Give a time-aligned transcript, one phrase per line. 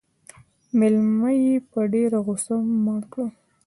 [0.77, 3.27] _مېلمه يې په ډېره غوښه مړ کړ.